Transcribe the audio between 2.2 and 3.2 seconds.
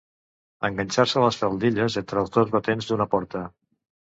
els dos batents d'una